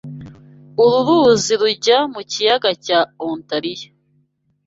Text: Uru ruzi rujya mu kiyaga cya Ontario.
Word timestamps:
Uru 0.83 0.99
ruzi 1.07 1.53
rujya 1.61 1.97
mu 2.13 2.21
kiyaga 2.31 2.71
cya 2.85 2.99
Ontario. 3.29 3.89